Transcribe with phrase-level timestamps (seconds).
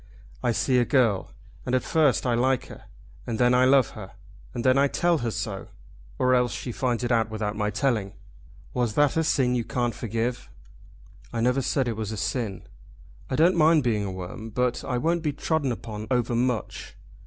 [0.41, 1.31] I see a girl,
[1.63, 2.85] and first I like her,
[3.27, 4.13] and then I love her,
[4.51, 5.67] and then I tell her so;
[6.17, 8.13] or else she finds it out without my telling.
[8.73, 10.49] Was that a sin you can't forgive?"
[11.31, 12.63] "I never said it was a sin."
[13.29, 16.95] "I don't mind being a worm, but I won't be trodden upon overmuch.